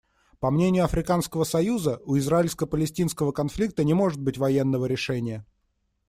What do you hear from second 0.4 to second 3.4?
мнению Африканского союза, у израильско-палестинского